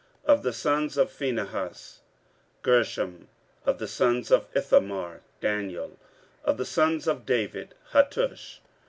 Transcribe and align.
15:008:002 0.25 0.33
Of 0.33 0.41
the 0.43 0.53
sons 0.53 0.97
of 0.97 1.11
Phinehas; 1.11 1.99
Gershom: 2.63 3.27
of 3.67 3.77
the 3.77 3.87
sons 3.87 4.31
of 4.31 4.47
Ithamar; 4.55 5.21
Daniel: 5.39 5.99
of 6.43 6.57
the 6.57 6.65
sons 6.65 7.07
of 7.07 7.23
David; 7.23 7.75
Hattush. 7.91 8.61